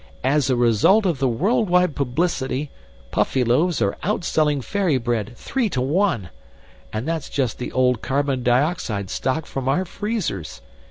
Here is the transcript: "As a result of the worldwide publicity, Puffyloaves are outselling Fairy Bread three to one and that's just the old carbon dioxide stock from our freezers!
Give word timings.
"As 0.23 0.49
a 0.49 0.55
result 0.55 1.05
of 1.05 1.19
the 1.19 1.27
worldwide 1.29 1.95
publicity, 1.95 2.71
Puffyloaves 3.11 3.83
are 3.83 3.97
outselling 4.01 4.61
Fairy 4.63 4.97
Bread 4.97 5.33
three 5.37 5.69
to 5.69 5.79
one 5.79 6.29
and 6.91 7.07
that's 7.07 7.29
just 7.29 7.59
the 7.59 7.71
old 7.71 8.01
carbon 8.01 8.41
dioxide 8.41 9.11
stock 9.11 9.45
from 9.45 9.69
our 9.69 9.85
freezers! 9.85 10.61